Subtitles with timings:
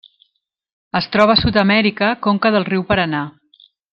[0.99, 3.21] Es troba a Sud-amèrica: conca del riu Paranà.